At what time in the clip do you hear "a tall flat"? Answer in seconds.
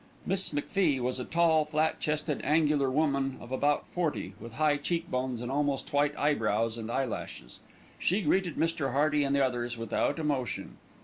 1.19-1.99